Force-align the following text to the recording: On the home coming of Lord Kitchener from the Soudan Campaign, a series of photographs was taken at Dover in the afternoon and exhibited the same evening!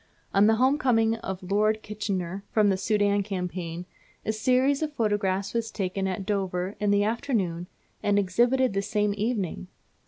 On 0.33 0.47
the 0.47 0.55
home 0.55 0.79
coming 0.79 1.17
of 1.17 1.43
Lord 1.43 1.83
Kitchener 1.83 2.43
from 2.51 2.69
the 2.69 2.75
Soudan 2.75 3.21
Campaign, 3.21 3.85
a 4.25 4.33
series 4.33 4.81
of 4.81 4.93
photographs 4.95 5.53
was 5.53 5.69
taken 5.69 6.07
at 6.07 6.25
Dover 6.25 6.75
in 6.79 6.89
the 6.89 7.03
afternoon 7.03 7.67
and 8.01 8.17
exhibited 8.17 8.73
the 8.73 8.81
same 8.81 9.13
evening! 9.15 9.67